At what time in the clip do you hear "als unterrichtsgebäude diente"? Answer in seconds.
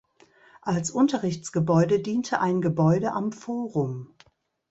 0.63-2.39